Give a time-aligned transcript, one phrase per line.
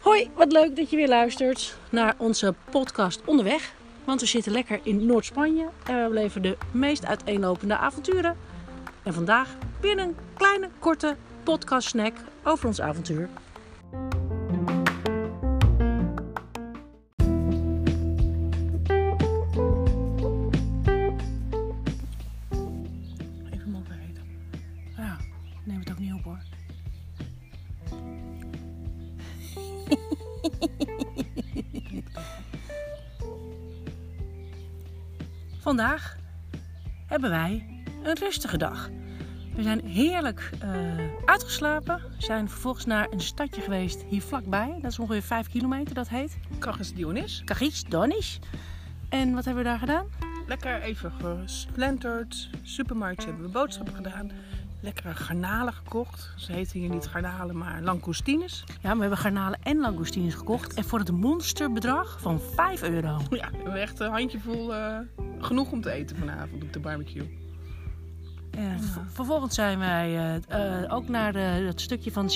[0.00, 3.74] Hoi, wat leuk dat je weer luistert naar onze podcast Onderweg.
[4.04, 8.36] Want we zitten lekker in Noord-Spanje en we beleven de meest uiteenlopende avonturen.
[9.02, 13.28] En vandaag weer een kleine, korte podcast snack over ons avontuur.
[35.68, 36.16] Vandaag
[37.06, 38.90] hebben wij een rustige dag.
[39.54, 40.70] We zijn heerlijk eh,
[41.24, 42.02] uitgeslapen.
[42.16, 44.78] We zijn vervolgens naar een stadje geweest hier vlakbij.
[44.82, 47.42] Dat is ongeveer 5 kilometer, dat heet Kachis Dionis.
[47.44, 48.38] Cagis Donis.
[49.08, 50.06] En wat hebben we daar gedaan?
[50.46, 52.50] Lekker even geslenterd.
[52.62, 54.30] Supermarktje hebben we boodschappen gedaan.
[54.80, 56.32] Lekkere garnalen gekocht.
[56.36, 58.64] Ze heten hier niet garnalen, maar langoustines.
[58.80, 60.74] Ja, we hebben garnalen en langoustines gekocht.
[60.74, 63.18] En voor het monsterbedrag van 5 euro.
[63.30, 64.98] Ja, we hebben echt een handjevol uh,
[65.40, 67.36] genoeg om te eten vanavond op de barbecue.
[68.50, 72.30] En vervolgens zijn wij uh, uh, ook naar de, het stukje van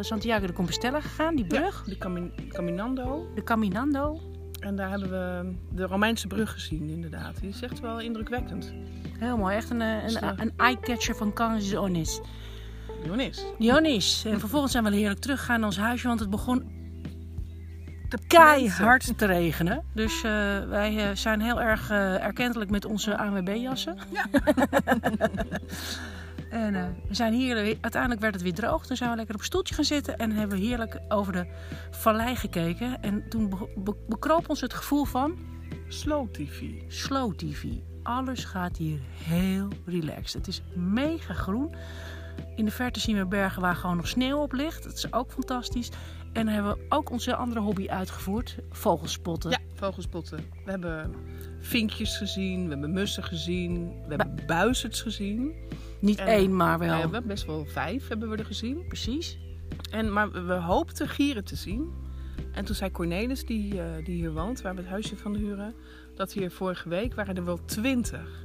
[0.00, 1.82] Santiago de Compostela gegaan, die brug.
[1.84, 3.26] Ja, de Camin Caminando.
[3.34, 4.20] De Caminando.
[4.60, 7.40] En daar hebben we de Romeinse brug gezien, inderdaad.
[7.40, 8.72] Die is echt wel indrukwekkend.
[9.18, 12.20] Heel mooi, echt een, een, een eye-catcher van Cannes Dionis.
[13.02, 13.44] Dionis.
[13.58, 14.24] Dionis.
[14.24, 16.75] En vervolgens zijn we heerlijk teruggegaan naar ons huisje, want het begon
[18.18, 19.84] te keihard te regenen.
[19.92, 20.22] Dus uh,
[20.68, 23.98] wij uh, zijn heel erg uh, erkentelijk met onze ANWB-jassen.
[24.10, 24.26] Ja.
[26.50, 26.72] en
[27.08, 28.86] we zijn hier, uiteindelijk werd het weer droog.
[28.86, 31.46] Toen zijn we lekker op een stoeltje gaan zitten en hebben we heerlijk over de
[31.90, 33.02] vallei gekeken.
[33.02, 35.38] En toen be be bekroop ons het gevoel van...
[35.88, 36.62] Slow TV.
[36.88, 37.64] Slow TV.
[38.02, 40.32] Alles gaat hier heel relaxed.
[40.32, 41.74] Het is mega groen.
[42.56, 44.82] In de verte zien we bergen waar gewoon nog sneeuw op ligt.
[44.82, 45.90] Dat is ook fantastisch.
[46.36, 49.50] En hebben we ook onze andere hobby uitgevoerd: vogelspotten.
[49.50, 50.38] Ja, vogelspotten.
[50.64, 51.14] We hebben
[51.60, 55.54] vinkjes gezien, we hebben mussen gezien, we hebben buizerds gezien.
[56.00, 56.94] Niet en, één, maar wel.
[56.94, 58.86] We hebben best wel vijf hebben we er gezien.
[58.86, 59.38] Precies.
[59.90, 61.90] En, maar we hoopten gieren te zien.
[62.52, 65.74] En toen zei Cornelis, die, uh, die hier woont, waar we het huisje van huren,
[66.14, 68.44] dat hier vorige week waren er wel twintig.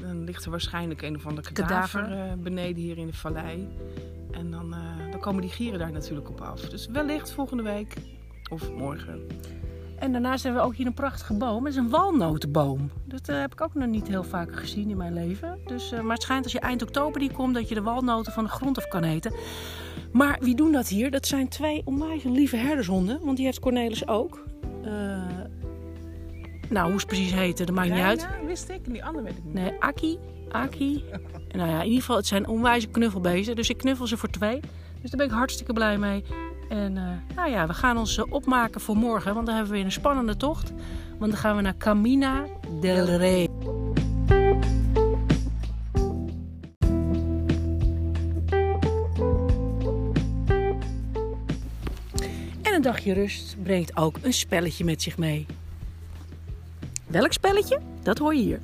[0.00, 2.36] Dan ligt er waarschijnlijk een of andere kadaver, kadaver.
[2.36, 3.68] Uh, beneden hier in de vallei.
[4.30, 6.60] En dan, uh, dan komen die gieren daar natuurlijk op af.
[6.60, 7.94] Dus wellicht volgende week
[8.50, 9.26] of morgen.
[9.98, 11.64] En daarnaast hebben we ook hier een prachtige boom.
[11.64, 12.90] Het is een walnotenboom.
[13.04, 15.58] Dat uh, heb ik ook nog niet heel vaak gezien in mijn leven.
[15.66, 18.32] Dus, uh, maar het schijnt als je eind oktober die komt dat je de walnoten
[18.32, 19.32] van de grond af kan eten.
[20.12, 21.10] Maar wie doen dat hier?
[21.10, 23.20] Dat zijn twee onwijs lieve herdershonden.
[23.24, 24.44] Want die heeft Cornelis ook.
[24.84, 24.90] Uh,
[26.68, 28.20] nou, hoe ze precies heten, dat maakt niet uit.
[28.20, 28.86] Ja, wist ik.
[28.86, 29.54] En die andere weet ik niet.
[29.54, 30.18] Nee, Aki.
[30.48, 31.04] Aki.
[31.48, 33.56] Nou ja, in ieder geval, het zijn onwijze knuffelbeesten.
[33.56, 34.60] Dus ik knuffel ze voor twee.
[35.00, 36.24] Dus daar ben ik hartstikke blij mee.
[36.68, 39.34] En uh, nou ja, we gaan ons opmaken voor morgen.
[39.34, 40.72] Want dan hebben we weer een spannende tocht.
[41.18, 42.44] Want dan gaan we naar Camina
[42.80, 43.48] del Rey.
[52.62, 55.46] En een dagje rust brengt ook een spelletje met zich mee.
[57.06, 57.80] Welk spelletje?
[58.02, 58.60] Dat hoor je hier.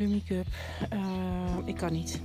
[0.00, 0.46] Rummy Cup.
[0.92, 2.20] Uh, ik kan niet.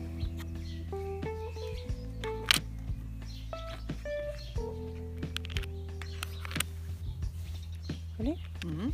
[8.66, 8.94] Mm -hmm.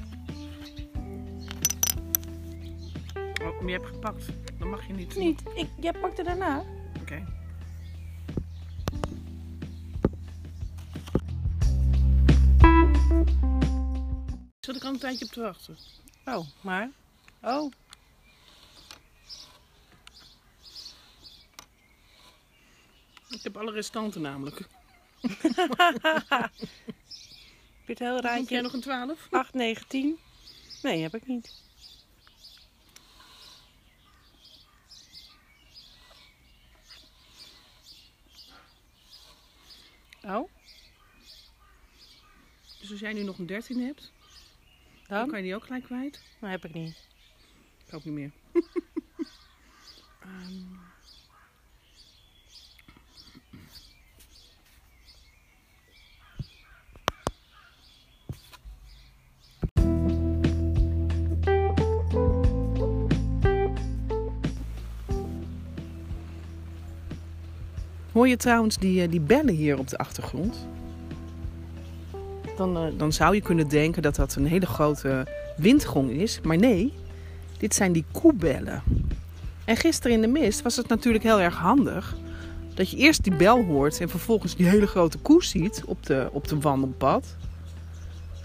[3.42, 4.26] Oh, maar je hebt gepakt.
[4.60, 5.16] Dan mag je niet.
[5.16, 5.42] Niet.
[5.56, 6.60] Ik, jij pakte daarna.
[6.60, 7.02] Oké.
[7.02, 7.26] Okay.
[14.60, 15.78] Zat ik al een tijdje op te wachten.
[16.26, 16.90] Oh, maar.
[17.42, 17.72] Oh.
[23.42, 24.68] Ik heb alle restanten namelijk.
[25.22, 25.40] heb
[27.86, 28.40] je het hele rijtje?
[28.40, 29.28] Heb jij nog een 12?
[29.32, 30.20] 8, 9, 10?
[30.82, 31.54] Nee, heb ik niet.
[40.24, 40.50] Oh.
[42.80, 44.12] Dus als jij nu nog een 13 hebt,
[45.08, 46.22] dan, dan kan je die ook gelijk kwijt?
[46.40, 47.08] Dat heb ik niet.
[47.88, 48.32] Ik ook niet meer.
[50.26, 50.80] um.
[68.22, 70.68] Hoor je trouwens die, die bellen hier op de achtergrond?
[72.58, 75.28] Dan, dan zou je kunnen denken dat dat een hele grote
[75.58, 76.40] windgong is.
[76.44, 76.94] Maar nee,
[77.58, 78.84] dit zijn die koebellen.
[79.66, 82.16] En gisteren in de mist was het natuurlijk heel erg handig
[82.74, 86.30] dat je eerst die bel hoort en vervolgens die hele grote koe ziet op de,
[86.32, 87.36] op de wandelpad.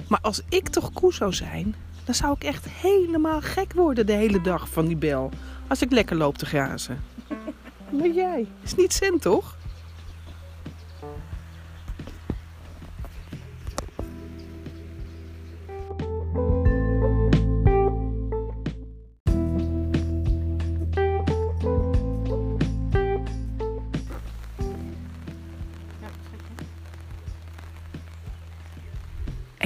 [0.09, 1.75] Maar als ik toch koe zou zijn,
[2.05, 5.31] dan zou ik echt helemaal gek worden de hele dag van die bel.
[5.69, 7.03] Als ik lekker loop te grazen.
[7.91, 9.57] Maar jij, is niet zin toch?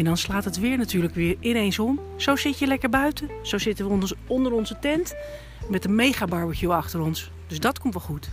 [0.00, 2.00] En dan slaat het weer natuurlijk weer ineens om.
[2.16, 3.30] Zo zit je lekker buiten.
[3.42, 5.14] Zo zitten we onder onze tent
[5.68, 7.30] met een mega barbecue achter ons.
[7.46, 8.28] Dus dat komt wel goed.